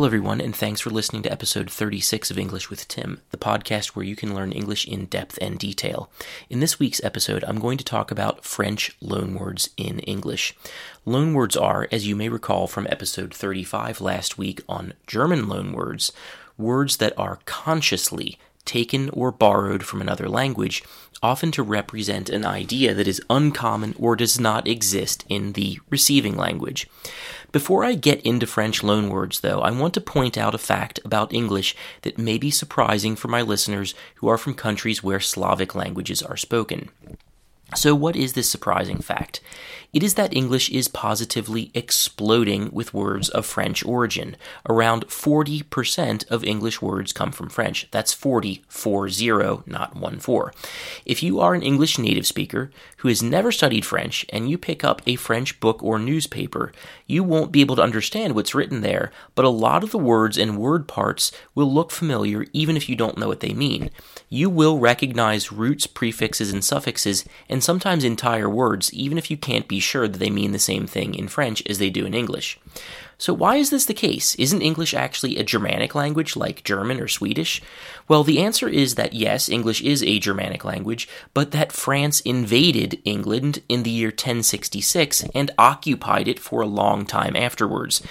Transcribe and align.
Hello, 0.00 0.06
everyone, 0.06 0.40
and 0.40 0.56
thanks 0.56 0.80
for 0.80 0.88
listening 0.88 1.20
to 1.24 1.30
episode 1.30 1.70
36 1.70 2.30
of 2.30 2.38
English 2.38 2.70
with 2.70 2.88
Tim, 2.88 3.20
the 3.32 3.36
podcast 3.36 3.88
where 3.88 4.02
you 4.02 4.16
can 4.16 4.34
learn 4.34 4.50
English 4.50 4.88
in 4.88 5.04
depth 5.04 5.38
and 5.42 5.58
detail. 5.58 6.10
In 6.48 6.60
this 6.60 6.78
week's 6.78 7.04
episode, 7.04 7.44
I'm 7.44 7.58
going 7.58 7.76
to 7.76 7.84
talk 7.84 8.10
about 8.10 8.42
French 8.42 8.98
loanwords 9.02 9.68
in 9.76 9.98
English. 9.98 10.56
Loanwords 11.06 11.60
are, 11.60 11.86
as 11.92 12.08
you 12.08 12.16
may 12.16 12.30
recall 12.30 12.66
from 12.66 12.86
episode 12.86 13.34
35 13.34 14.00
last 14.00 14.38
week 14.38 14.62
on 14.66 14.94
German 15.06 15.42
loanwords, 15.44 16.12
words 16.56 16.96
that 16.96 17.12
are 17.18 17.40
consciously 17.44 18.38
taken 18.64 19.10
or 19.10 19.30
borrowed 19.30 19.84
from 19.84 20.00
another 20.00 20.30
language, 20.30 20.82
often 21.22 21.50
to 21.52 21.62
represent 21.62 22.30
an 22.30 22.44
idea 22.44 22.94
that 22.94 23.08
is 23.08 23.20
uncommon 23.28 23.94
or 23.98 24.16
does 24.16 24.40
not 24.40 24.66
exist 24.66 25.24
in 25.28 25.52
the 25.52 25.78
receiving 25.90 26.36
language. 26.36 26.88
Before 27.52 27.84
I 27.84 27.94
get 27.94 28.22
into 28.22 28.46
French 28.46 28.80
loanwords, 28.80 29.40
though, 29.40 29.60
I 29.60 29.70
want 29.70 29.94
to 29.94 30.00
point 30.00 30.38
out 30.38 30.54
a 30.54 30.58
fact 30.58 31.00
about 31.04 31.34
English 31.34 31.76
that 32.02 32.16
may 32.18 32.38
be 32.38 32.50
surprising 32.50 33.16
for 33.16 33.28
my 33.28 33.42
listeners 33.42 33.94
who 34.16 34.28
are 34.28 34.38
from 34.38 34.54
countries 34.54 35.02
where 35.02 35.20
Slavic 35.20 35.74
languages 35.74 36.22
are 36.22 36.36
spoken. 36.36 36.88
So, 37.74 37.94
what 37.94 38.16
is 38.16 38.32
this 38.32 38.48
surprising 38.50 38.98
fact? 38.98 39.40
It 39.92 40.04
is 40.04 40.14
that 40.14 40.32
English 40.32 40.70
is 40.70 40.86
positively 40.86 41.72
exploding 41.74 42.70
with 42.72 42.94
words 42.94 43.28
of 43.28 43.44
French 43.44 43.84
origin. 43.84 44.36
Around 44.68 45.08
40% 45.08 46.30
of 46.30 46.44
English 46.44 46.80
words 46.80 47.12
come 47.12 47.32
from 47.32 47.48
French. 47.48 47.88
That's 47.90 48.12
40, 48.12 48.62
40, 48.68 49.62
not 49.66 49.96
1 49.96 50.20
4. 50.20 50.54
If 51.04 51.24
you 51.24 51.40
are 51.40 51.54
an 51.54 51.62
English 51.62 51.98
native 51.98 52.26
speaker 52.26 52.70
who 52.98 53.08
has 53.08 53.20
never 53.20 53.50
studied 53.50 53.84
French 53.84 54.24
and 54.28 54.48
you 54.48 54.58
pick 54.58 54.84
up 54.84 55.02
a 55.06 55.16
French 55.16 55.58
book 55.58 55.82
or 55.82 55.98
newspaper, 55.98 56.72
you 57.08 57.24
won't 57.24 57.50
be 57.50 57.60
able 57.60 57.74
to 57.74 57.82
understand 57.82 58.36
what's 58.36 58.54
written 58.54 58.82
there, 58.82 59.10
but 59.34 59.44
a 59.44 59.48
lot 59.48 59.82
of 59.82 59.90
the 59.90 59.98
words 59.98 60.38
and 60.38 60.56
word 60.56 60.86
parts 60.86 61.32
will 61.56 61.72
look 61.72 61.90
familiar 61.90 62.46
even 62.52 62.76
if 62.76 62.88
you 62.88 62.94
don't 62.94 63.18
know 63.18 63.26
what 63.26 63.40
they 63.40 63.52
mean. 63.52 63.90
You 64.28 64.48
will 64.48 64.78
recognize 64.78 65.50
roots, 65.50 65.88
prefixes, 65.88 66.52
and 66.52 66.64
suffixes, 66.64 67.24
and 67.48 67.64
sometimes 67.64 68.04
entire 68.04 68.48
words, 68.48 68.94
even 68.94 69.18
if 69.18 69.28
you 69.28 69.36
can't 69.36 69.66
be 69.66 69.79
sure 69.80 70.06
that 70.06 70.18
they 70.18 70.30
mean 70.30 70.52
the 70.52 70.58
same 70.58 70.86
thing 70.86 71.14
in 71.14 71.28
French 71.28 71.62
as 71.66 71.78
they 71.78 71.90
do 71.90 72.06
in 72.06 72.14
English. 72.14 72.58
So, 73.18 73.34
why 73.34 73.56
is 73.56 73.68
this 73.68 73.84
the 73.84 73.92
case? 73.92 74.34
Isn't 74.36 74.62
English 74.62 74.94
actually 74.94 75.36
a 75.36 75.44
Germanic 75.44 75.94
language 75.94 76.36
like 76.36 76.64
German 76.64 77.00
or 77.00 77.08
Swedish? 77.08 77.60
Well, 78.08 78.24
the 78.24 78.40
answer 78.40 78.66
is 78.66 78.94
that 78.94 79.12
yes, 79.12 79.48
English 79.48 79.82
is 79.82 80.02
a 80.02 80.18
Germanic 80.18 80.64
language, 80.64 81.06
but 81.34 81.50
that 81.50 81.70
France 81.70 82.20
invaded 82.22 83.00
England 83.04 83.62
in 83.68 83.82
the 83.82 83.90
year 83.90 84.08
1066 84.08 85.24
and 85.34 85.50
occupied 85.58 86.28
it 86.28 86.38
for 86.38 86.62
a 86.62 86.66
long 86.66 87.04
time 87.04 87.36
afterwards. 87.36 88.02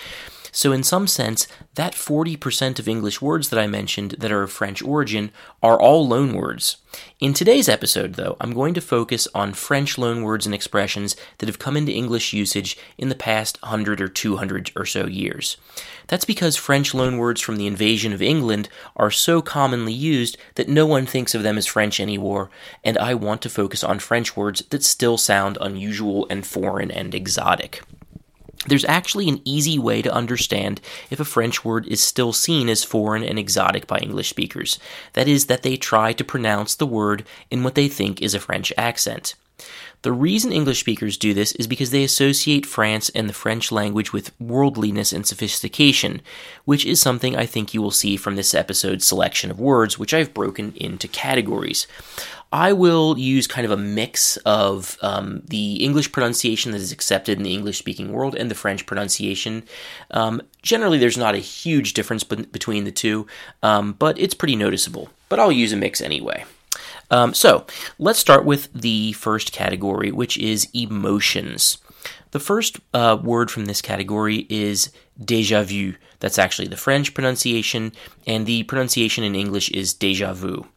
So, 0.52 0.72
in 0.72 0.84
some 0.84 1.08
sense, 1.08 1.48
that 1.76 1.94
40% 1.94 2.80
of 2.80 2.88
English 2.88 3.22
words 3.22 3.50
that 3.50 3.60
I 3.60 3.68
mentioned 3.68 4.12
that 4.20 4.32
are 4.32 4.44
of 4.44 4.52
French 4.52 4.82
origin 4.82 5.32
are 5.62 5.80
all 5.80 6.08
loanwords. 6.08 6.78
In 7.20 7.34
today's 7.34 7.70
episode, 7.70 8.16
though, 8.16 8.36
I'm 8.42 8.54
going 8.54 8.74
to 8.74 8.82
focus 8.82 9.28
on 9.36 9.54
French 9.54 9.96
loanwords 9.96 10.46
and 10.46 10.56
expressions 10.56 11.16
that 11.38 11.48
have 11.48 11.60
come 11.60 11.78
into 11.78 11.92
English 11.92 12.34
usage 12.34 12.78
in 12.98 13.10
the 13.10 13.16
past 13.16 13.62
100 13.62 14.02
or 14.02 14.08
200 14.08 14.72
or 14.76 14.86
so 14.86 15.06
years. 15.06 15.58
That's 16.08 16.26
because 16.26 16.56
French 16.56 16.94
loanwords 16.94 17.44
from 17.44 17.58
the 17.58 17.68
invasion 17.68 18.12
of 18.12 18.22
England 18.22 18.70
are 18.96 19.12
so 19.12 19.42
commonly 19.42 19.94
used 19.94 20.38
that 20.56 20.68
no 20.68 20.88
one 20.88 21.06
thinks 21.06 21.36
of 21.36 21.44
them 21.44 21.58
as 21.58 21.68
French 21.68 22.00
anymore, 22.00 22.50
and 22.84 22.98
I 22.98 23.14
want 23.14 23.44
to 23.44 23.50
focus 23.50 23.84
on 23.84 24.00
French 24.00 24.36
words 24.36 24.64
that 24.72 24.84
still 24.84 25.18
sound 25.18 25.60
unusual 25.62 26.26
and 26.30 26.46
foreign 26.46 26.90
and 26.90 27.14
exotic. 27.14 27.84
There's 28.68 28.86
actually 28.86 29.30
an 29.30 29.42
easy 29.46 29.80
way 29.80 30.02
to 30.02 30.14
understand 30.14 30.82
if 31.10 31.20
a 31.20 31.26
French 31.26 31.64
word 31.64 31.88
is 31.88 32.04
still 32.04 32.34
seen 32.34 32.68
as 32.68 32.84
foreign 32.84 33.24
and 33.24 33.40
exotic 33.40 33.88
by 33.88 34.00
English 34.00 34.30
speakers. 34.30 34.80
That 35.14 35.30
is, 35.30 35.46
that 35.46 35.64
they 35.64 35.78
try 35.78 36.12
to 36.14 36.24
pronounce 36.24 36.76
the 36.76 36.86
word 36.86 37.26
in 37.50 37.64
what 37.64 37.76
they 37.76 37.88
think 37.88 38.22
is 38.22 38.34
a 38.34 38.40
French 38.40 38.74
accent. 38.78 39.36
The 40.02 40.12
reason 40.14 40.54
English 40.54 40.80
speakers 40.80 41.18
do 41.18 41.34
this 41.34 41.52
is 41.54 41.68
because 41.68 41.92
they 41.92 42.06
associate 42.06 42.66
France 42.66 43.10
and 43.10 43.28
the 43.28 43.34
French 43.34 43.70
language 43.70 44.14
with 44.14 44.32
worldliness 44.40 45.12
and 45.12 45.28
sophistication, 45.28 46.22
which 46.64 46.86
is 46.86 47.02
something 47.02 47.36
I 47.36 47.46
think 47.46 47.74
you 47.74 47.82
will 47.82 47.92
see 47.92 48.16
from 48.16 48.38
this 48.38 48.54
episode's 48.54 49.06
selection 49.06 49.52
of 49.52 49.60
words, 49.60 50.00
which 50.00 50.14
I've 50.14 50.34
broken 50.34 50.72
into 50.78 51.10
categories. 51.10 51.86
I 52.52 52.74
will 52.74 53.18
use 53.18 53.46
kind 53.46 53.66
of 53.66 53.72
a 53.72 53.78
mix 53.78 54.38
of 54.38 54.98
um, 55.02 55.44
the 55.46 55.84
English 55.84 56.12
pronunciation 56.12 56.72
that 56.72 56.82
is 56.82 56.92
accepted 56.92 57.38
in 57.38 57.44
the 57.44 57.54
English 57.54 57.78
speaking 57.78 58.12
world 58.12 58.36
and 58.36 58.50
the 58.50 58.56
French 58.56 58.86
pronunciation. 58.88 59.64
Um, 60.12 60.42
generally, 60.64 60.98
there's 60.98 61.18
not 61.18 61.36
a 61.36 61.40
huge 61.40 61.94
difference 61.94 62.24
be- 62.24 62.48
between 62.48 62.86
the 62.86 62.92
two, 62.92 63.28
um, 63.62 63.94
but 63.94 64.18
it's 64.18 64.34
pretty 64.34 64.56
noticeable. 64.56 65.10
But 65.30 65.40
I'll 65.40 65.52
use 65.52 65.74
a 65.74 65.78
mix 65.78 66.02
anyway. 66.02 66.44
Um, 67.12 67.34
so 67.34 67.66
let's 68.00 68.20
start 68.20 68.46
with 68.46 68.72
the 68.74 69.14
first 69.14 69.52
category, 69.52 70.12
which 70.12 70.38
is 70.38 70.68
emotions. 70.74 71.78
The 72.32 72.40
first 72.40 72.80
uh, 72.94 73.18
word 73.22 73.50
from 73.50 73.66
this 73.66 73.82
category 73.82 74.48
is 74.50 74.92
déjà 75.20 75.64
vu. 75.64 75.96
That's 76.20 76.38
actually 76.38 76.68
the 76.68 76.78
French 76.78 77.14
pronunciation, 77.14 77.92
and 78.28 78.46
the 78.46 78.64
pronunciation 78.64 79.24
in 79.24 79.36
English 79.36 79.70
is 79.72 79.94
déjà 79.94 80.34
vu. 80.34 80.68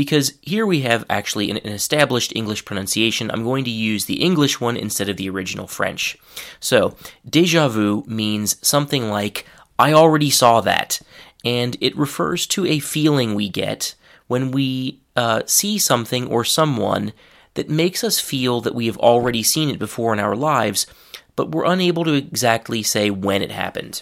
Because 0.00 0.32
here 0.40 0.64
we 0.64 0.80
have 0.80 1.04
actually 1.10 1.50
an, 1.50 1.58
an, 1.58 1.72
established 1.72 2.32
English 2.34 2.64
pronunciation, 2.64 3.30
I'm 3.30 3.44
going 3.44 3.64
to 3.64 3.70
use 3.70 4.06
the 4.06 4.22
English 4.22 4.58
one 4.58 4.78
instead 4.78 5.10
of 5.10 5.18
the 5.18 5.28
original 5.28 5.66
French. 5.66 6.16
So, 6.58 6.96
déjà 7.28 7.68
vu 7.68 8.02
means 8.06 8.56
something 8.66 9.10
like, 9.10 9.44
I 9.78 9.92
already 9.92 10.30
saw 10.30 10.62
that, 10.62 11.02
and 11.44 11.76
it 11.82 11.94
refers 11.98 12.46
to 12.46 12.64
a 12.64 12.78
feeling 12.78 13.34
we 13.34 13.50
get 13.50 13.94
when 14.26 14.52
we 14.52 15.00
uh, 15.16 15.42
see 15.44 15.76
something 15.76 16.26
or 16.28 16.44
someone 16.44 17.12
that 17.52 17.68
makes 17.68 18.02
us 18.02 18.18
feel 18.18 18.62
that 18.62 18.74
we 18.74 18.86
have 18.86 18.96
already 18.96 19.42
seen 19.42 19.68
it 19.68 19.78
before 19.78 20.14
in 20.14 20.18
our 20.18 20.34
lives, 20.34 20.86
but 21.36 21.50
we're 21.50 21.66
unable 21.66 22.04
to 22.04 22.14
exactly 22.14 22.82
say 22.82 23.10
when 23.10 23.42
it 23.42 23.50
happened. 23.50 24.00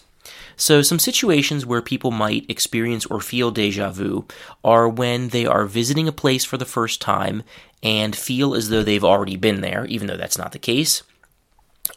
So, 0.61 0.83
some 0.83 0.99
situations 0.99 1.65
where 1.65 1.81
people 1.81 2.11
might 2.11 2.51
experience 2.51 3.07
or 3.07 3.21
feel 3.21 3.53
deja 3.53 3.91
vu 3.91 4.27
are 4.65 4.89
when 4.89 5.29
they 5.29 5.47
are 5.47 5.67
visiting 5.67 6.09
a 6.09 6.13
place 6.13 6.45
for 6.45 6.57
the 6.57 6.65
first 6.65 7.01
time 7.01 7.45
and 7.81 8.17
feel 8.17 8.57
as 8.57 8.69
though 8.69 8.83
they've 8.83 9.05
already 9.05 9.37
been 9.37 9.61
there, 9.61 9.87
even 9.87 10.09
though 10.09 10.17
that's 10.17 10.37
not 10.37 10.51
the 10.51 10.59
case. 10.59 11.05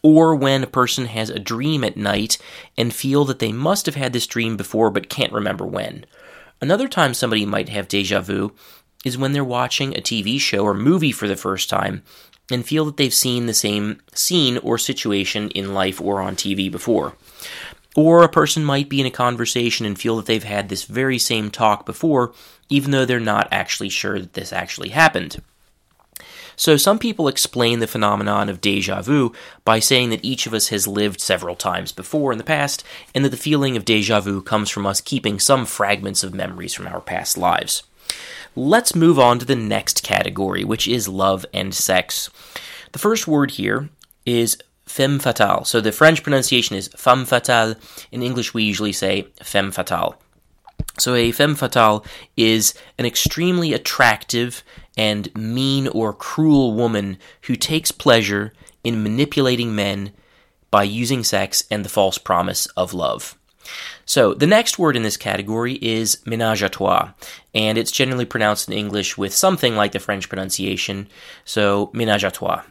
Or 0.03 0.35
when 0.35 0.63
a 0.63 0.67
person 0.67 1.07
has 1.07 1.31
a 1.31 1.39
dream 1.39 1.83
at 1.83 1.97
night 1.97 2.37
and 2.77 2.93
feel 2.93 3.25
that 3.25 3.39
they 3.39 3.51
must 3.51 3.87
have 3.87 3.95
had 3.95 4.13
this 4.13 4.27
dream 4.27 4.57
before 4.57 4.91
but 4.91 5.09
can't 5.09 5.33
remember 5.33 5.65
when. 5.65 6.05
Another 6.61 6.87
time 6.87 7.15
somebody 7.15 7.47
might 7.47 7.69
have 7.69 7.87
deja 7.87 8.21
vu 8.21 8.53
is 9.03 9.17
when 9.17 9.33
they're 9.33 9.43
watching 9.43 9.97
a 9.97 10.01
TV 10.01 10.39
show 10.39 10.63
or 10.63 10.75
movie 10.75 11.11
for 11.11 11.27
the 11.27 11.35
first 11.35 11.67
time 11.67 12.03
and 12.51 12.63
feel 12.63 12.85
that 12.85 12.97
they've 12.97 13.11
seen 13.11 13.47
the 13.47 13.55
same 13.55 13.99
scene 14.13 14.59
or 14.59 14.77
situation 14.77 15.49
in 15.49 15.73
life 15.73 15.99
or 15.99 16.21
on 16.21 16.35
TV 16.35 16.71
before. 16.71 17.15
Or 17.95 18.23
a 18.23 18.29
person 18.29 18.63
might 18.63 18.89
be 18.89 19.01
in 19.01 19.05
a 19.05 19.11
conversation 19.11 19.85
and 19.85 19.99
feel 19.99 20.15
that 20.17 20.25
they've 20.25 20.43
had 20.43 20.69
this 20.69 20.83
very 20.83 21.19
same 21.19 21.51
talk 21.51 21.85
before, 21.85 22.33
even 22.69 22.91
though 22.91 23.05
they're 23.05 23.19
not 23.19 23.47
actually 23.51 23.89
sure 23.89 24.19
that 24.19 24.33
this 24.33 24.53
actually 24.53 24.89
happened. 24.89 25.41
So, 26.55 26.77
some 26.77 26.99
people 26.99 27.27
explain 27.27 27.79
the 27.79 27.87
phenomenon 27.87 28.47
of 28.47 28.61
deja 28.61 29.01
vu 29.01 29.33
by 29.65 29.79
saying 29.79 30.11
that 30.11 30.23
each 30.23 30.45
of 30.45 30.53
us 30.53 30.67
has 30.67 30.87
lived 30.87 31.19
several 31.19 31.55
times 31.55 31.91
before 31.91 32.31
in 32.31 32.37
the 32.37 32.43
past, 32.43 32.83
and 33.15 33.25
that 33.25 33.29
the 33.29 33.37
feeling 33.37 33.75
of 33.75 33.83
deja 33.83 34.19
vu 34.19 34.41
comes 34.41 34.69
from 34.69 34.85
us 34.85 35.01
keeping 35.01 35.39
some 35.39 35.65
fragments 35.65 36.23
of 36.23 36.33
memories 36.33 36.73
from 36.73 36.87
our 36.87 37.01
past 37.01 37.37
lives. 37.37 37.83
Let's 38.55 38.95
move 38.95 39.17
on 39.17 39.39
to 39.39 39.45
the 39.45 39.55
next 39.55 40.03
category, 40.03 40.63
which 40.63 40.87
is 40.87 41.07
love 41.07 41.45
and 41.53 41.73
sex. 41.73 42.29
The 42.91 42.99
first 42.99 43.27
word 43.27 43.51
here 43.51 43.89
is 44.25 44.57
femme 44.91 45.19
fatale. 45.19 45.63
So 45.65 45.79
the 45.79 45.91
French 45.91 46.21
pronunciation 46.21 46.75
is 46.75 46.89
femme 46.89 47.25
fatale. 47.25 47.75
In 48.11 48.21
English, 48.21 48.53
we 48.53 48.63
usually 48.63 48.91
say 48.91 49.27
femme 49.41 49.71
fatale. 49.71 50.15
So 50.99 51.15
a 51.15 51.31
femme 51.31 51.55
fatale 51.55 52.05
is 52.35 52.73
an 52.97 53.05
extremely 53.05 53.73
attractive 53.73 54.63
and 54.97 55.33
mean 55.35 55.87
or 55.87 56.13
cruel 56.13 56.73
woman 56.73 57.17
who 57.43 57.55
takes 57.55 57.91
pleasure 57.91 58.51
in 58.83 59.01
manipulating 59.01 59.73
men 59.73 60.11
by 60.69 60.83
using 60.83 61.23
sex 61.23 61.63
and 61.71 61.85
the 61.85 61.89
false 61.89 62.17
promise 62.17 62.65
of 62.77 62.93
love. 62.93 63.37
So, 64.05 64.33
the 64.33 64.47
next 64.47 64.79
word 64.79 64.95
in 64.95 65.03
this 65.03 65.17
category 65.17 65.75
is 65.75 66.17
ménage 66.25 66.65
à 66.65 66.69
trois, 66.69 67.11
and 67.53 67.77
it's 67.77 67.91
generally 67.91 68.25
pronounced 68.25 68.67
in 68.67 68.73
English 68.73 69.17
with 69.17 69.33
something 69.33 69.75
like 69.75 69.91
the 69.91 69.99
French 69.99 70.27
pronunciation, 70.27 71.07
so 71.45 71.91
ménage 71.93 72.25
à 72.27 72.33
trois. 72.33 72.63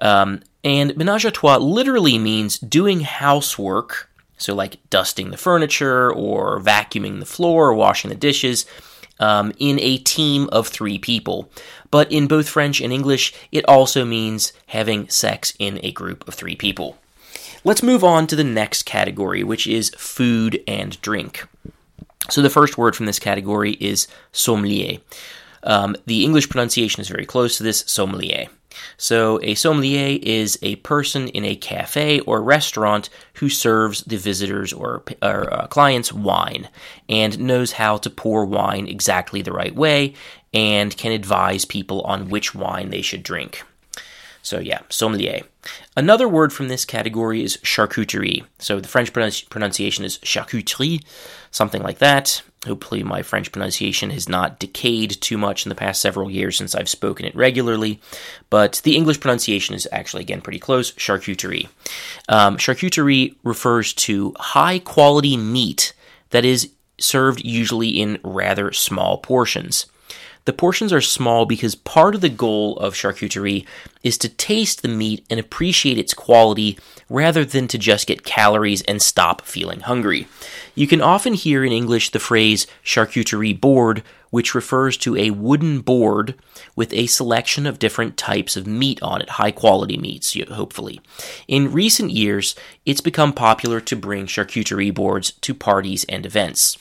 Um, 0.00 0.40
and 0.62 0.92
ménage 0.92 1.24
à 1.24 1.32
trois 1.32 1.58
literally 1.58 2.18
means 2.18 2.58
doing 2.58 3.00
housework, 3.00 4.08
so 4.38 4.54
like 4.54 4.78
dusting 4.90 5.30
the 5.30 5.36
furniture 5.36 6.12
or 6.12 6.60
vacuuming 6.60 7.20
the 7.20 7.26
floor 7.26 7.68
or 7.68 7.74
washing 7.74 8.10
the 8.10 8.16
dishes, 8.16 8.66
um, 9.18 9.52
in 9.58 9.78
a 9.80 9.98
team 9.98 10.48
of 10.50 10.68
three 10.68 10.98
people. 10.98 11.50
But 11.90 12.10
in 12.10 12.26
both 12.26 12.48
French 12.48 12.80
and 12.80 12.92
English, 12.92 13.32
it 13.52 13.64
also 13.68 14.04
means 14.04 14.52
having 14.66 15.08
sex 15.08 15.52
in 15.58 15.78
a 15.82 15.92
group 15.92 16.26
of 16.26 16.34
three 16.34 16.56
people. 16.56 16.98
Let's 17.62 17.82
move 17.82 18.02
on 18.02 18.26
to 18.28 18.36
the 18.36 18.44
next 18.44 18.84
category, 18.84 19.44
which 19.44 19.66
is 19.66 19.90
food 19.90 20.62
and 20.66 21.00
drink. 21.02 21.46
So 22.30 22.42
the 22.42 22.50
first 22.50 22.78
word 22.78 22.96
from 22.96 23.06
this 23.06 23.18
category 23.18 23.72
is 23.72 24.08
sommelier. 24.32 24.98
Um, 25.62 25.96
the 26.06 26.24
English 26.24 26.48
pronunciation 26.48 27.00
is 27.00 27.08
very 27.08 27.26
close 27.26 27.56
to 27.56 27.62
this 27.62 27.84
sommelier. 27.86 28.46
So, 28.96 29.40
a 29.42 29.54
sommelier 29.54 30.18
is 30.22 30.58
a 30.62 30.76
person 30.76 31.28
in 31.28 31.44
a 31.44 31.56
cafe 31.56 32.20
or 32.20 32.42
restaurant 32.42 33.10
who 33.34 33.48
serves 33.48 34.02
the 34.04 34.16
visitors 34.16 34.72
or, 34.72 35.02
or 35.22 35.52
uh, 35.52 35.66
clients 35.66 36.12
wine 36.12 36.68
and 37.08 37.38
knows 37.38 37.72
how 37.72 37.98
to 37.98 38.10
pour 38.10 38.44
wine 38.44 38.86
exactly 38.86 39.42
the 39.42 39.52
right 39.52 39.74
way 39.74 40.14
and 40.54 40.96
can 40.96 41.12
advise 41.12 41.64
people 41.64 42.02
on 42.02 42.28
which 42.28 42.54
wine 42.54 42.90
they 42.90 43.02
should 43.02 43.22
drink. 43.22 43.62
So, 44.42 44.58
yeah, 44.58 44.80
sommelier. 44.88 45.42
Another 45.96 46.28
word 46.28 46.52
from 46.52 46.68
this 46.68 46.84
category 46.84 47.42
is 47.42 47.58
charcuterie. 47.58 48.44
So, 48.58 48.80
the 48.80 48.88
French 48.88 49.12
pronunciation 49.12 50.04
is 50.04 50.18
charcuterie, 50.18 51.04
something 51.50 51.82
like 51.82 51.98
that. 51.98 52.42
Hopefully, 52.66 53.02
my 53.02 53.22
French 53.22 53.52
pronunciation 53.52 54.10
has 54.10 54.28
not 54.28 54.58
decayed 54.58 55.18
too 55.20 55.38
much 55.38 55.64
in 55.64 55.70
the 55.70 55.74
past 55.74 56.02
several 56.02 56.30
years 56.30 56.58
since 56.58 56.74
I've 56.74 56.90
spoken 56.90 57.24
it 57.24 57.34
regularly. 57.34 58.00
But 58.50 58.82
the 58.84 58.96
English 58.96 59.20
pronunciation 59.20 59.74
is 59.74 59.88
actually, 59.92 60.22
again, 60.22 60.42
pretty 60.42 60.58
close 60.58 60.92
charcuterie. 60.92 61.68
Um, 62.28 62.58
charcuterie 62.58 63.36
refers 63.44 63.94
to 63.94 64.34
high 64.38 64.78
quality 64.78 65.38
meat 65.38 65.94
that 66.30 66.44
is 66.44 66.70
served 66.98 67.42
usually 67.42 67.88
in 67.88 68.18
rather 68.22 68.72
small 68.72 69.18
portions. 69.18 69.86
The 70.46 70.52
portions 70.52 70.92
are 70.92 71.00
small 71.00 71.44
because 71.44 71.74
part 71.74 72.14
of 72.14 72.22
the 72.22 72.28
goal 72.28 72.76
of 72.78 72.94
charcuterie 72.94 73.66
is 74.02 74.16
to 74.18 74.28
taste 74.28 74.82
the 74.82 74.88
meat 74.88 75.24
and 75.28 75.38
appreciate 75.38 75.98
its 75.98 76.14
quality 76.14 76.78
rather 77.08 77.44
than 77.44 77.68
to 77.68 77.78
just 77.78 78.06
get 78.06 78.24
calories 78.24 78.82
and 78.82 79.02
stop 79.02 79.42
feeling 79.42 79.80
hungry. 79.80 80.26
You 80.74 80.86
can 80.86 81.02
often 81.02 81.34
hear 81.34 81.64
in 81.64 81.72
English 81.72 82.10
the 82.10 82.18
phrase 82.18 82.66
charcuterie 82.82 83.60
board, 83.60 84.02
which 84.30 84.54
refers 84.54 84.96
to 84.98 85.16
a 85.16 85.30
wooden 85.30 85.80
board 85.80 86.34
with 86.74 86.92
a 86.94 87.06
selection 87.06 87.66
of 87.66 87.78
different 87.78 88.16
types 88.16 88.56
of 88.56 88.66
meat 88.66 89.02
on 89.02 89.20
it, 89.20 89.30
high 89.30 89.50
quality 89.50 89.98
meats, 89.98 90.36
hopefully. 90.50 91.00
In 91.48 91.72
recent 91.72 92.12
years, 92.12 92.54
it's 92.86 93.00
become 93.00 93.32
popular 93.32 93.80
to 93.80 93.96
bring 93.96 94.26
charcuterie 94.26 94.94
boards 94.94 95.32
to 95.32 95.52
parties 95.52 96.04
and 96.08 96.24
events. 96.24 96.78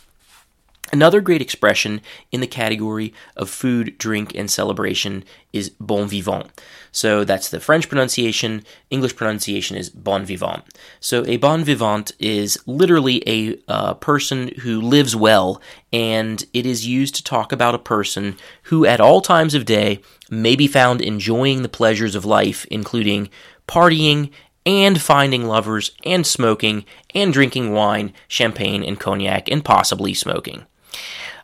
Another 0.91 1.21
great 1.21 1.41
expression 1.41 2.01
in 2.31 2.41
the 2.41 2.47
category 2.47 3.13
of 3.37 3.49
food, 3.49 3.95
drink, 3.99 4.33
and 4.33 4.49
celebration 4.49 5.23
is 5.53 5.69
bon 5.69 6.07
vivant. 6.07 6.47
So 6.91 7.23
that's 7.23 7.49
the 7.49 7.59
French 7.59 7.87
pronunciation. 7.87 8.63
English 8.89 9.15
pronunciation 9.15 9.77
is 9.77 9.91
bon 9.91 10.25
vivant. 10.25 10.63
So 10.99 11.23
a 11.27 11.37
bon 11.37 11.63
vivant 11.63 12.11
is 12.17 12.57
literally 12.65 13.21
a 13.29 13.59
uh, 13.67 13.93
person 13.95 14.47
who 14.61 14.81
lives 14.81 15.15
well, 15.15 15.61
and 15.93 16.43
it 16.53 16.65
is 16.65 16.87
used 16.87 17.13
to 17.15 17.23
talk 17.23 17.51
about 17.51 17.75
a 17.75 17.79
person 17.79 18.35
who, 18.63 18.85
at 18.85 18.99
all 18.99 19.21
times 19.21 19.53
of 19.53 19.65
day, 19.65 20.01
may 20.31 20.55
be 20.55 20.67
found 20.67 21.01
enjoying 21.01 21.61
the 21.61 21.69
pleasures 21.69 22.15
of 22.15 22.25
life, 22.25 22.65
including 22.71 23.29
partying 23.67 24.31
and 24.65 24.99
finding 24.99 25.45
lovers 25.45 25.91
and 26.03 26.25
smoking 26.25 26.83
and 27.13 27.31
drinking 27.31 27.71
wine, 27.71 28.11
champagne, 28.27 28.83
and 28.83 28.99
cognac, 28.99 29.49
and 29.49 29.63
possibly 29.63 30.15
smoking. 30.15 30.65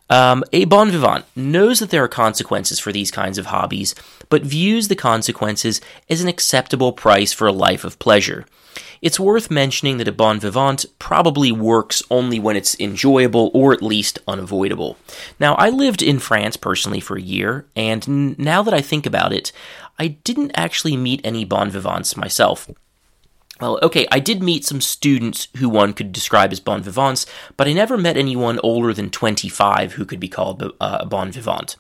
Um, 0.10 0.44
a 0.54 0.66
bon 0.66 0.92
vivant 0.92 1.26
knows 1.36 1.80
that 1.80 1.90
there 1.90 2.04
are 2.04 2.08
consequences 2.08 2.80
for 2.80 2.92
these 2.92 3.10
kinds 3.10 3.38
of 3.38 3.48
hobbies, 3.48 3.96
but 4.30 4.44
views 4.44 4.88
the 4.88 4.96
consequences 4.96 5.82
as 6.10 6.22
an 6.22 6.28
acceptable 6.28 6.92
price 6.92 7.34
for 7.34 7.48
a 7.48 7.52
life 7.52 7.84
of 7.84 7.98
pleasure. 7.98 8.46
It's 9.02 9.20
worth 9.20 9.52
mentioning 9.52 9.98
that 9.98 10.08
a 10.08 10.12
bon 10.12 10.40
vivant 10.40 10.86
probably 11.00 11.52
works 11.52 12.04
only 12.10 12.40
when 12.40 12.56
it's 12.56 12.80
enjoyable 12.80 13.52
or 13.54 13.74
at 13.74 13.82
least 13.82 14.20
unavoidable. 14.28 14.98
Now, 15.40 15.56
I 15.56 15.70
lived 15.70 16.02
in 16.02 16.20
France 16.20 16.58
personally 16.58 17.00
for 17.00 17.18
a 17.18 17.22
year, 17.22 17.66
and 17.76 18.38
now 18.38 18.62
that 18.64 18.74
I 18.74 18.82
think 18.82 19.06
about 19.06 19.34
it, 19.34 19.52
I 19.98 20.08
didn't 20.08 20.52
actually 20.56 20.98
meet 20.98 21.22
any 21.24 21.46
bon 21.46 21.70
vivants 21.70 22.18
myself. 22.18 22.70
Well, 23.62 23.80
okay, 23.82 24.06
I 24.12 24.20
did 24.20 24.44
meet 24.44 24.66
some 24.66 24.82
students 24.82 25.48
who 25.58 25.70
one 25.70 25.94
could 25.94 26.12
describe 26.12 26.52
as 26.52 26.60
bon 26.60 26.82
vivants, 26.82 27.26
but 27.56 27.68
I 27.68 27.74
never 27.74 27.98
met 27.98 28.18
anyone 28.18 28.60
older 28.64 28.94
than 28.94 29.10
25 29.10 29.94
who 29.94 30.06
could 30.06 30.20
be 30.20 30.28
called 30.28 30.62
uh, 30.62 30.70
a 30.80 31.06
bon 31.06 31.32
vivant. 31.32 31.78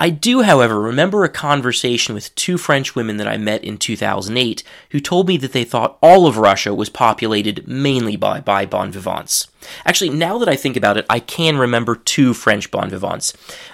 I 0.00 0.10
do, 0.10 0.42
however, 0.42 0.80
remember 0.80 1.24
a 1.24 1.28
conversation 1.28 2.14
with 2.14 2.34
two 2.36 2.56
French 2.56 2.94
women 2.94 3.16
that 3.16 3.26
I 3.26 3.36
met 3.36 3.64
in 3.64 3.78
2008 3.78 4.62
who 4.90 5.00
told 5.00 5.26
me 5.26 5.36
that 5.38 5.52
they 5.52 5.64
thought 5.64 5.98
all 6.00 6.26
of 6.26 6.38
Russia 6.38 6.72
was 6.72 6.88
populated 6.88 7.66
mainly 7.66 8.16
by, 8.16 8.40
by 8.40 8.64
bon 8.64 8.92
vivants. 8.92 9.48
Actually, 9.84 10.10
now 10.10 10.38
that 10.38 10.48
I 10.48 10.56
think 10.56 10.76
about 10.76 10.96
it, 10.96 11.06
I 11.08 11.20
can 11.20 11.56
remember 11.56 11.96
two 11.96 12.34
French 12.34 12.70
bon 12.70 12.90
vivants. 12.90 13.32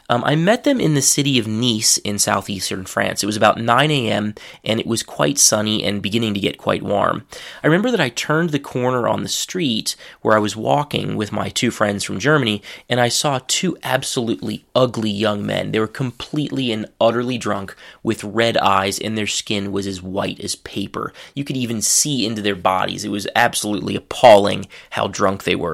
Um, 0.08 0.22
I 0.24 0.36
met 0.36 0.64
them 0.64 0.80
in 0.80 0.94
the 0.94 1.02
city 1.02 1.38
of 1.38 1.46
Nice 1.46 1.96
in 1.98 2.18
southeastern 2.18 2.84
France. 2.84 3.22
It 3.22 3.26
was 3.26 3.36
about 3.36 3.58
9 3.58 3.90
a.m., 3.90 4.34
and 4.62 4.78
it 4.78 4.86
was 4.86 5.02
quite 5.02 5.38
sunny 5.38 5.82
and 5.82 6.02
beginning 6.02 6.34
to 6.34 6.40
get 6.40 6.58
quite 6.58 6.82
warm. 6.82 7.26
I 7.62 7.66
remember 7.66 7.90
that 7.90 8.00
I 8.00 8.10
turned 8.10 8.50
the 8.50 8.58
corner 8.58 9.08
on 9.08 9.22
the 9.22 9.28
street 9.28 9.96
where 10.20 10.36
I 10.36 10.40
was 10.40 10.56
walking 10.56 11.16
with 11.16 11.32
my 11.32 11.48
two 11.48 11.70
friends 11.70 12.04
from 12.04 12.18
Germany, 12.18 12.62
and 12.88 13.00
I 13.00 13.08
saw 13.08 13.40
two 13.46 13.78
absolutely 13.82 14.66
ugly 14.74 15.10
young 15.10 15.46
men. 15.46 15.72
They 15.72 15.80
were 15.80 15.86
completely 15.86 16.70
and 16.70 16.86
utterly 17.00 17.38
drunk 17.38 17.74
with 18.02 18.24
red 18.24 18.58
eyes, 18.58 18.98
and 18.98 19.16
their 19.16 19.26
skin 19.26 19.72
was 19.72 19.86
as 19.86 20.02
white 20.02 20.40
as 20.40 20.54
paper. 20.54 21.12
You 21.34 21.44
could 21.44 21.56
even 21.56 21.80
see 21.80 22.26
into 22.26 22.42
their 22.42 22.56
bodies. 22.56 23.04
It 23.04 23.10
was 23.10 23.26
absolutely 23.34 23.96
appalling 23.96 24.66
how 24.90 25.08
drunk 25.08 25.44
they 25.44 25.56
were 25.56 25.73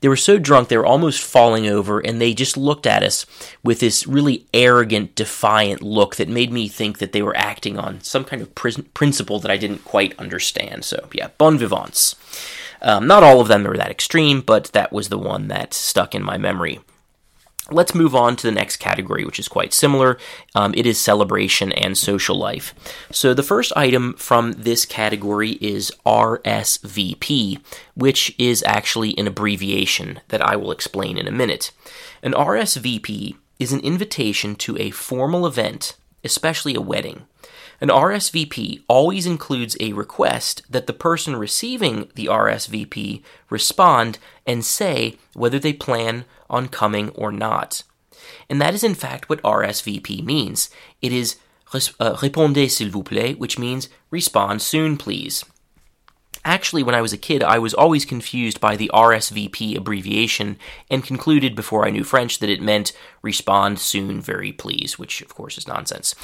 They 0.00 0.08
were 0.08 0.16
so 0.16 0.38
drunk 0.38 0.68
they 0.68 0.76
were 0.76 0.86
almost 0.86 1.22
falling 1.22 1.66
over, 1.66 2.00
and 2.00 2.20
they 2.20 2.34
just 2.34 2.56
looked 2.56 2.86
at 2.86 3.02
us 3.02 3.26
with 3.62 3.80
this 3.80 4.06
really 4.06 4.46
arrogant, 4.52 5.14
defiant 5.14 5.82
look 5.82 6.16
that 6.16 6.28
made 6.28 6.52
me 6.52 6.68
think 6.68 6.98
that 6.98 7.12
they 7.12 7.22
were 7.22 7.36
acting 7.36 7.78
on 7.78 8.00
some 8.00 8.24
kind 8.24 8.42
of 8.42 8.54
pr- 8.54 8.82
principle 8.92 9.38
that 9.40 9.50
I 9.50 9.56
didn't 9.56 9.84
quite 9.84 10.18
understand. 10.18 10.84
So, 10.84 11.08
yeah, 11.12 11.28
bon 11.38 11.58
vivants. 11.58 12.16
Um, 12.82 13.06
not 13.06 13.22
all 13.22 13.40
of 13.40 13.48
them 13.48 13.64
were 13.64 13.76
that 13.76 13.90
extreme, 13.90 14.42
but 14.42 14.64
that 14.72 14.92
was 14.92 15.08
the 15.08 15.18
one 15.18 15.48
that 15.48 15.72
stuck 15.72 16.14
in 16.14 16.22
my 16.22 16.36
memory. 16.36 16.80
Let's 17.70 17.94
move 17.94 18.14
on 18.14 18.36
to 18.36 18.46
the 18.46 18.52
next 18.52 18.76
category, 18.76 19.24
which 19.24 19.38
is 19.38 19.48
quite 19.48 19.72
similar. 19.72 20.18
Um, 20.54 20.74
it 20.76 20.84
is 20.84 21.00
celebration 21.00 21.72
and 21.72 21.96
social 21.96 22.36
life. 22.36 22.74
So, 23.10 23.32
the 23.32 23.42
first 23.42 23.72
item 23.74 24.14
from 24.14 24.52
this 24.52 24.84
category 24.84 25.52
is 25.62 25.90
RSVP, 26.04 27.60
which 27.94 28.34
is 28.38 28.62
actually 28.66 29.16
an 29.16 29.26
abbreviation 29.26 30.20
that 30.28 30.42
I 30.42 30.56
will 30.56 30.72
explain 30.72 31.16
in 31.16 31.26
a 31.26 31.32
minute. 31.32 31.72
An 32.22 32.32
RSVP 32.32 33.36
is 33.58 33.72
an 33.72 33.80
invitation 33.80 34.56
to 34.56 34.76
a 34.78 34.90
formal 34.90 35.46
event, 35.46 35.96
especially 36.24 36.74
a 36.74 36.80
wedding. 36.80 37.26
An 37.80 37.88
RSVP 37.88 38.82
always 38.88 39.26
includes 39.26 39.76
a 39.80 39.92
request 39.92 40.62
that 40.70 40.86
the 40.86 40.92
person 40.92 41.36
receiving 41.36 42.08
the 42.14 42.26
RSVP 42.26 43.22
respond 43.50 44.18
and 44.46 44.64
say 44.64 45.16
whether 45.34 45.58
they 45.58 45.72
plan 45.72 46.24
on 46.48 46.68
coming 46.68 47.10
or 47.10 47.32
not. 47.32 47.82
And 48.48 48.60
that 48.60 48.74
is 48.74 48.84
in 48.84 48.94
fact 48.94 49.28
what 49.28 49.42
RSVP 49.42 50.24
means. 50.24 50.70
It 51.02 51.12
is 51.12 51.36
uh, 51.74 52.14
répondez 52.16 52.70
s'il 52.70 52.90
vous 52.90 53.02
plaît, 53.02 53.36
which 53.36 53.58
means 53.58 53.88
respond 54.10 54.62
soon, 54.62 54.96
please. 54.96 55.44
Actually, 56.46 56.82
when 56.82 56.94
I 56.94 57.00
was 57.00 57.12
a 57.12 57.18
kid, 57.18 57.42
I 57.42 57.58
was 57.58 57.72
always 57.72 58.04
confused 58.04 58.60
by 58.60 58.76
the 58.76 58.90
RSVP 58.92 59.76
abbreviation 59.76 60.58
and 60.90 61.02
concluded 61.02 61.56
before 61.56 61.86
I 61.86 61.90
knew 61.90 62.04
French 62.04 62.38
that 62.40 62.50
it 62.50 62.60
meant 62.60 62.92
respond 63.22 63.78
soon, 63.78 64.20
very 64.20 64.52
please, 64.52 64.98
which 64.98 65.22
of 65.22 65.34
course 65.34 65.56
is 65.56 65.66
nonsense. 65.66 66.14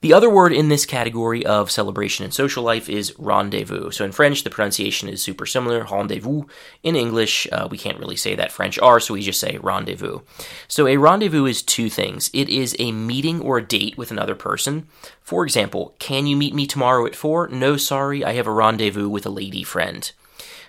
The 0.00 0.12
other 0.12 0.30
word 0.30 0.52
in 0.52 0.68
this 0.68 0.86
category 0.86 1.44
of 1.44 1.70
celebration 1.70 2.24
and 2.24 2.32
social 2.32 2.62
life 2.62 2.88
is 2.88 3.18
rendezvous. 3.18 3.90
So 3.90 4.04
in 4.04 4.12
French, 4.12 4.44
the 4.44 4.50
pronunciation 4.50 5.08
is 5.08 5.20
super 5.20 5.46
similar, 5.46 5.84
rendezvous. 5.90 6.44
In 6.84 6.94
English, 6.94 7.48
uh, 7.50 7.66
we 7.68 7.76
can't 7.76 7.98
really 7.98 8.14
say 8.14 8.36
that 8.36 8.52
French 8.52 8.78
R, 8.78 9.00
so 9.00 9.14
we 9.14 9.22
just 9.22 9.40
say 9.40 9.58
rendezvous. 9.60 10.20
So 10.68 10.86
a 10.86 10.98
rendezvous 10.98 11.46
is 11.46 11.62
two 11.62 11.90
things 11.90 12.30
it 12.32 12.48
is 12.48 12.76
a 12.78 12.92
meeting 12.92 13.40
or 13.40 13.58
a 13.58 13.66
date 13.66 13.98
with 13.98 14.12
another 14.12 14.36
person. 14.36 14.86
For 15.22 15.42
example, 15.42 15.94
can 15.98 16.26
you 16.26 16.36
meet 16.36 16.54
me 16.54 16.66
tomorrow 16.66 17.06
at 17.06 17.16
4? 17.16 17.48
No, 17.48 17.78
sorry, 17.78 18.22
I 18.22 18.34
have 18.34 18.46
a 18.46 18.52
rendezvous 18.52 19.08
with 19.08 19.24
a 19.24 19.30
lady 19.30 19.63
friend. 19.64 20.10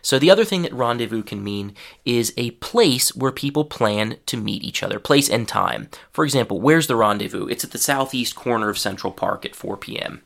So 0.02 0.20
the 0.20 0.30
other 0.30 0.46
thing 0.46 0.62
that 0.62 0.74
rendezvous 0.74 1.24
can 1.24 1.44
mean 1.44 1.74
is 2.06 2.34
a 2.38 2.52
place 2.52 3.16
where 3.16 3.32
people 3.32 3.66
plan 3.66 4.18
to 4.28 4.38
meet 4.38 4.64
each 4.64 4.84
other, 4.84 5.00
place 5.00 5.30
and 5.30 5.48
time. 5.48 5.90
For 6.12 6.24
example, 6.24 6.62
where's 6.62 6.88
the 6.88 6.96
rendezvous? 6.96 7.48
It's 7.48 7.64
at 7.64 7.72
the 7.72 7.80
southeast 7.80 8.36
corner 8.36 8.70
of 8.70 8.78
Central 8.78 9.12
Park 9.12 9.46
at 9.46 9.56
4 9.56 9.78
p.m. 9.78 10.22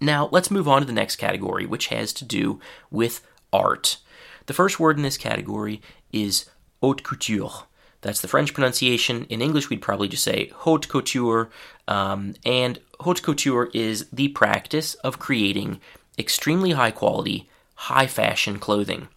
Now, 0.00 0.28
let's 0.32 0.50
move 0.50 0.66
on 0.66 0.80
to 0.80 0.86
the 0.86 0.92
next 0.92 1.16
category, 1.16 1.66
which 1.66 1.86
has 1.86 2.12
to 2.14 2.24
do 2.24 2.60
with 2.90 3.24
art. 3.52 3.98
The 4.46 4.54
first 4.54 4.80
word 4.80 4.96
in 4.96 5.02
this 5.02 5.16
category 5.16 5.80
is 6.12 6.50
haute 6.80 7.04
couture. 7.04 7.66
That's 8.02 8.20
the 8.20 8.28
French 8.28 8.52
pronunciation. 8.52 9.24
In 9.30 9.40
English, 9.40 9.70
we'd 9.70 9.80
probably 9.80 10.08
just 10.08 10.24
say 10.24 10.50
haute 10.54 10.88
couture. 10.88 11.48
Um, 11.88 12.34
and 12.44 12.78
haute 13.00 13.22
couture 13.22 13.70
is 13.72 14.06
the 14.12 14.28
practice 14.28 14.94
of 14.96 15.18
creating 15.18 15.80
extremely 16.18 16.72
high 16.72 16.90
quality, 16.90 17.48
high 17.74 18.06
fashion 18.06 18.58
clothing. 18.58 19.08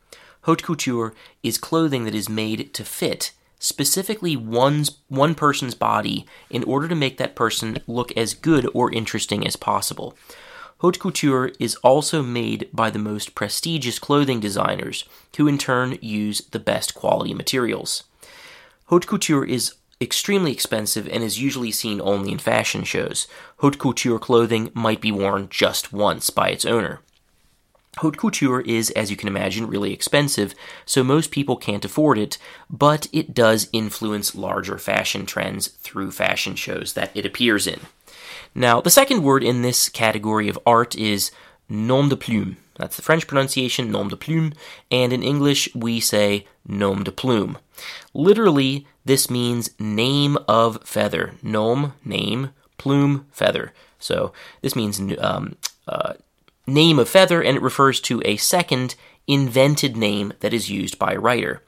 Haute 0.42 0.64
couture 0.64 1.14
is 1.44 1.58
clothing 1.58 2.06
that 2.06 2.16
is 2.16 2.30
made 2.30 2.74
to 2.74 2.84
fit 2.84 3.32
specifically 3.60 4.36
one's 4.36 4.98
one 5.08 5.36
person's 5.36 5.76
body 5.76 6.26
in 6.50 6.64
order 6.64 6.88
to 6.88 6.96
make 6.96 7.18
that 7.18 7.36
person 7.36 7.80
look 7.88 8.16
as 8.16 8.34
good 8.34 8.70
or 8.74 8.92
interesting 8.92 9.46
as 9.46 9.56
possible. 9.56 10.16
Haute 10.80 11.00
couture 11.00 11.52
is 11.60 11.76
also 11.78 12.22
made 12.22 12.70
by 12.72 12.92
the 12.92 13.00
most 13.00 13.34
prestigious 13.34 13.98
clothing 13.98 14.40
designers, 14.40 15.06
who 15.36 15.48
in 15.48 15.58
turn 15.58 15.98
use 16.02 16.42
the 16.52 16.60
best 16.60 16.94
quality 16.94 17.34
materials. 17.34 18.04
Haute 18.86 19.08
couture 19.08 19.44
is 19.44 19.74
extremely 20.00 20.52
expensive 20.52 21.08
and 21.08 21.24
is 21.24 21.42
usually 21.42 21.72
seen 21.72 22.00
only 22.00 22.32
in 22.32 22.38
fashion 22.38 22.84
shows. 22.84 23.28
Haute 23.58 23.80
couture 23.80 24.20
clothing 24.20 24.70
might 24.76 25.02
be 25.02 25.12
worn 25.12 25.48
just 25.50 25.92
once 25.92 26.30
by 26.30 26.50
its 26.50 26.64
owner. 26.64 27.02
Haute 27.98 28.18
couture 28.18 28.62
is, 28.62 28.90
as 28.92 29.10
you 29.10 29.18
can 29.18 29.28
imagine, 29.28 29.68
really 29.68 29.94
expensive, 29.94 30.54
so 30.86 31.04
most 31.04 31.32
people 31.32 31.56
can't 31.56 31.86
afford 31.86 32.18
it, 32.18 32.38
but 32.70 33.08
it 33.12 33.34
does 33.34 33.70
influence 33.74 34.36
larger 34.36 34.78
fashion 34.78 35.26
trends 35.26 35.68
through 35.68 36.12
fashion 36.12 36.56
shows 36.56 36.94
that 36.94 37.12
it 37.16 37.26
appears 37.26 37.68
in. 37.68 37.82
Now, 38.54 38.82
the 38.82 38.90
second 38.90 39.24
word 39.24 39.44
in 39.44 39.62
this 39.62 39.90
category 39.90 40.50
of 40.50 40.60
art 40.66 40.96
is 40.96 41.32
nom 41.70 42.10
de 42.10 42.16
plume. 42.16 42.58
That's 42.76 42.96
the 42.96 43.02
French 43.02 43.28
pronunciation, 43.28 43.92
nom 43.92 44.10
de 44.10 44.16
plume, 44.16 44.54
and 44.92 45.12
in 45.12 45.24
English 45.24 45.74
we 45.76 46.00
say 46.00 46.46
nom 46.68 47.04
de 47.04 47.12
plume. 47.12 47.58
Literally, 48.14 48.88
this 49.06 49.30
means 49.30 49.70
name 49.80 50.38
of 50.48 50.84
feather. 50.84 51.34
Nom, 51.42 51.94
name, 52.04 52.52
plume, 52.78 53.26
feather. 53.32 53.74
So 54.00 54.34
this 54.62 54.76
means 54.76 55.02
um, 55.20 55.56
uh, 55.88 56.14
name 56.68 57.00
of 57.00 57.10
feather, 57.10 57.42
and 57.42 57.58
it 57.58 57.64
refers 57.64 58.00
to 58.02 58.22
a 58.26 58.38
second 58.38 58.96
invented 59.26 59.98
name 59.98 60.34
that 60.42 60.54
is 60.54 60.70
used 60.70 61.00
by 61.00 61.14
a 61.14 61.20
writer. 61.20 61.64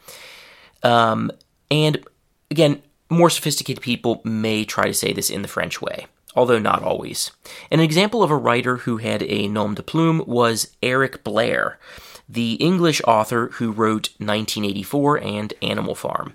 Um, 0.84 1.32
and 1.72 2.06
again, 2.51 2.82
more 3.10 3.29
sophisticated 3.29 3.82
people 3.82 4.22
may 4.24 4.63
try 4.63 4.86
to 4.86 4.94
say 4.94 5.13
this 5.13 5.29
in 5.29 5.41
the 5.41 5.48
French 5.48 5.82
way, 5.82 6.08
although 6.36 6.60
not 6.60 6.84
always. 6.84 7.32
An 7.72 7.79
example 7.79 8.24
of 8.24 8.32
a 8.32 8.38
writer 8.38 8.77
who 8.77 8.98
had 8.98 9.24
a 9.24 9.48
nom 9.48 9.75
de 9.75 9.84
plume 9.84 10.24
was 10.27 10.75
Eric 10.84 11.24
Blair, 11.24 11.79
the 12.27 12.53
English 12.53 13.01
author 13.08 13.48
who 13.53 13.72
wrote 13.72 14.10
1984 14.18 15.22
and 15.24 15.53
Animal 15.62 15.96
Farm. 15.96 16.34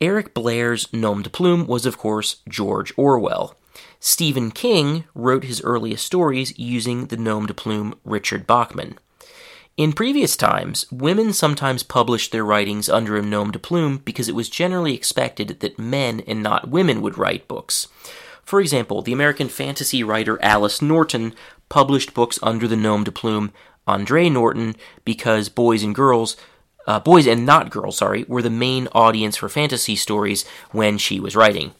Eric 0.00 0.32
Blair's 0.32 0.90
nom 0.92 1.22
de 1.22 1.30
plume 1.30 1.66
was, 1.66 1.84
of 1.84 1.98
course, 1.98 2.36
George 2.48 2.92
Orwell. 2.96 3.56
Stephen 4.00 4.50
King 4.50 5.04
wrote 5.14 5.44
his 5.44 5.62
earliest 5.62 6.04
stories 6.04 6.58
using 6.58 7.06
the 7.06 7.16
nom 7.16 7.46
de 7.46 7.54
plume 7.54 7.94
Richard 8.04 8.46
Bachman. 8.46 8.98
In 9.76 9.92
previous 9.92 10.36
times, 10.36 10.86
women 10.90 11.32
sometimes 11.32 11.84
published 11.84 12.32
their 12.32 12.44
writings 12.44 12.88
under 12.88 13.16
a 13.16 13.22
nom 13.22 13.52
de 13.52 13.60
plume 13.60 13.98
because 13.98 14.28
it 14.28 14.34
was 14.34 14.48
generally 14.48 14.92
expected 14.92 15.60
that 15.60 15.78
men 15.78 16.20
and 16.26 16.42
not 16.42 16.68
women 16.68 17.00
would 17.00 17.16
write 17.16 17.46
books. 17.46 17.86
For 18.44 18.60
example, 18.60 19.02
the 19.02 19.12
American 19.12 19.48
fantasy 19.48 20.02
writer 20.02 20.42
Alice 20.42 20.82
Norton 20.82 21.34
published 21.68 22.14
books 22.14 22.38
under 22.42 22.66
the 22.66 22.76
nom 22.76 23.04
de 23.04 23.12
plume 23.12 23.52
Andre 23.86 24.28
Norton 24.28 24.74
because 25.04 25.48
boys 25.48 25.82
and 25.82 25.94
girls, 25.94 26.36
uh, 26.86 26.98
boys 26.98 27.26
and 27.26 27.46
not 27.46 27.70
girls, 27.70 27.98
sorry, 27.98 28.24
were 28.26 28.42
the 28.42 28.50
main 28.50 28.88
audience 28.92 29.36
for 29.36 29.48
fantasy 29.48 29.94
stories 29.94 30.44
when 30.72 30.98
she 30.98 31.20
was 31.20 31.36
writing. 31.36 31.72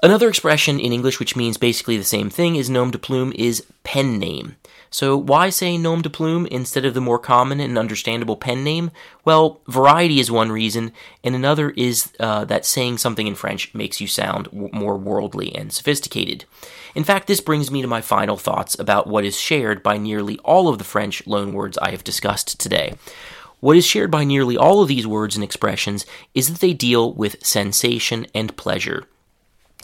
Another 0.00 0.28
expression 0.28 0.78
in 0.78 0.92
English 0.92 1.18
which 1.18 1.34
means 1.34 1.56
basically 1.56 1.96
the 1.96 2.04
same 2.04 2.30
thing 2.30 2.56
as 2.56 2.70
nom 2.70 2.92
de 2.92 2.98
plume 2.98 3.32
is 3.34 3.66
pen 3.82 4.16
name. 4.20 4.54
So 4.90 5.16
why 5.16 5.50
say 5.50 5.76
nom 5.76 6.02
de 6.02 6.08
plume 6.08 6.46
instead 6.46 6.84
of 6.84 6.94
the 6.94 7.00
more 7.00 7.18
common 7.18 7.58
and 7.58 7.76
understandable 7.76 8.36
pen 8.36 8.62
name? 8.62 8.92
Well, 9.24 9.60
variety 9.66 10.20
is 10.20 10.30
one 10.30 10.52
reason, 10.52 10.92
and 11.24 11.34
another 11.34 11.70
is 11.70 12.12
uh, 12.20 12.44
that 12.44 12.64
saying 12.64 12.98
something 12.98 13.26
in 13.26 13.34
French 13.34 13.74
makes 13.74 14.00
you 14.00 14.06
sound 14.06 14.44
w- 14.44 14.70
more 14.72 14.96
worldly 14.96 15.52
and 15.56 15.72
sophisticated. 15.72 16.44
In 16.94 17.02
fact, 17.02 17.26
this 17.26 17.40
brings 17.40 17.68
me 17.68 17.82
to 17.82 17.88
my 17.88 18.00
final 18.00 18.36
thoughts 18.36 18.78
about 18.78 19.08
what 19.08 19.24
is 19.24 19.36
shared 19.36 19.82
by 19.82 19.98
nearly 19.98 20.38
all 20.38 20.68
of 20.68 20.78
the 20.78 20.84
French 20.84 21.24
loanwords 21.24 21.76
I 21.82 21.90
have 21.90 22.04
discussed 22.04 22.60
today. 22.60 22.94
What 23.58 23.76
is 23.76 23.84
shared 23.84 24.12
by 24.12 24.22
nearly 24.22 24.56
all 24.56 24.80
of 24.80 24.88
these 24.88 25.08
words 25.08 25.34
and 25.34 25.42
expressions 25.42 26.06
is 26.34 26.48
that 26.52 26.60
they 26.60 26.72
deal 26.72 27.12
with 27.12 27.44
sensation 27.44 28.28
and 28.32 28.56
pleasure. 28.56 29.04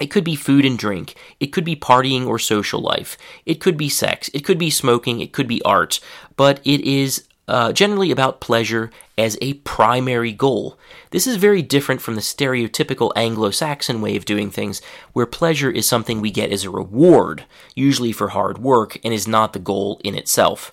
It 0.01 0.11
could 0.11 0.25
be 0.25 0.37
food 0.37 0.65
and 0.65 0.79
drink. 0.79 1.15
It 1.39 1.49
could 1.49 1.65
be 1.65 1.77
partying 1.77 2.27
or 2.27 2.39
social 2.39 2.81
life. 2.81 3.17
It 3.47 3.61
could 3.61 3.77
be 3.77 3.89
sex. 3.89 4.29
It 4.35 4.45
could 4.45 4.59
be 4.59 4.71
smoking. 4.71 5.21
It 5.21 5.33
could 5.33 5.47
be 5.47 5.63
art. 5.63 6.01
But 6.37 6.61
it 6.65 6.81
is 6.81 7.29
uh, 7.47 7.73
generally 7.73 8.11
about 8.11 8.41
pleasure 8.41 8.91
as 9.17 9.39
a 9.41 9.55
primary 9.55 10.33
goal. 10.33 10.79
This 11.11 11.27
is 11.27 11.37
very 11.37 11.63
different 11.63 12.01
from 12.01 12.15
the 12.15 12.21
stereotypical 12.21 13.13
Anglo 13.15 13.51
Saxon 13.51 14.01
way 14.01 14.17
of 14.17 14.25
doing 14.25 14.51
things, 14.51 14.81
where 15.13 15.27
pleasure 15.27 15.71
is 15.71 15.87
something 15.87 16.21
we 16.21 16.31
get 16.31 16.51
as 16.51 16.65
a 16.65 16.71
reward, 16.71 17.45
usually 17.75 18.13
for 18.13 18.29
hard 18.29 18.59
work, 18.59 18.99
and 19.05 19.15
is 19.15 19.29
not 19.29 19.53
the 19.53 19.59
goal 19.59 20.01
in 20.03 20.15
itself. 20.15 20.73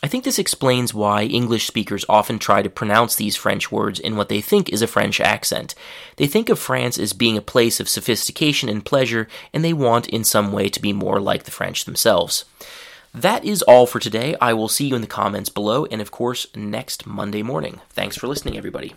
I 0.00 0.06
think 0.06 0.22
this 0.22 0.38
explains 0.38 0.94
why 0.94 1.24
English 1.24 1.66
speakers 1.66 2.04
often 2.08 2.38
try 2.38 2.62
to 2.62 2.70
pronounce 2.70 3.16
these 3.16 3.34
French 3.34 3.72
words 3.72 3.98
in 3.98 4.16
what 4.16 4.28
they 4.28 4.40
think 4.40 4.68
is 4.68 4.80
a 4.80 4.86
French 4.86 5.20
accent. 5.20 5.74
They 6.16 6.28
think 6.28 6.48
of 6.48 6.58
France 6.58 6.98
as 6.98 7.12
being 7.12 7.36
a 7.36 7.42
place 7.42 7.80
of 7.80 7.88
sophistication 7.88 8.68
and 8.68 8.84
pleasure, 8.84 9.26
and 9.52 9.64
they 9.64 9.72
want 9.72 10.06
in 10.08 10.22
some 10.22 10.52
way 10.52 10.68
to 10.68 10.80
be 10.80 10.92
more 10.92 11.20
like 11.20 11.44
the 11.44 11.50
French 11.50 11.84
themselves. 11.84 12.44
That 13.12 13.44
is 13.44 13.62
all 13.62 13.86
for 13.86 13.98
today. 13.98 14.36
I 14.40 14.52
will 14.52 14.68
see 14.68 14.86
you 14.86 14.94
in 14.94 15.00
the 15.00 15.08
comments 15.08 15.48
below, 15.48 15.86
and 15.86 16.00
of 16.00 16.12
course, 16.12 16.46
next 16.54 17.04
Monday 17.04 17.42
morning. 17.42 17.80
Thanks 17.90 18.16
for 18.16 18.28
listening, 18.28 18.56
everybody. 18.56 18.94